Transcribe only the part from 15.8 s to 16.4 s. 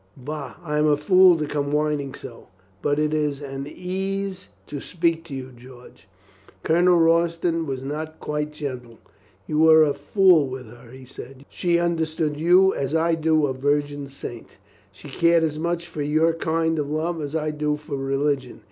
for your